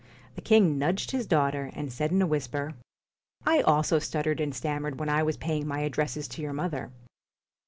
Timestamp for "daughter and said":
1.27-2.11